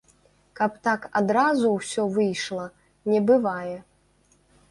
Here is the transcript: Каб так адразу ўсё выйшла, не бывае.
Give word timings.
Каб 0.59 0.71
так 0.87 1.03
адразу 1.19 1.73
ўсё 1.75 2.07
выйшла, 2.17 2.65
не 3.13 3.19
бывае. 3.31 3.77